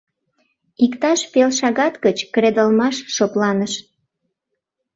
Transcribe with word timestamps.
Иктаж 0.85 1.19
пел 1.31 1.49
шагат 1.59 1.95
гыч 2.05 2.17
кредалмаш 2.33 2.95
шыпланыш. 3.15 3.73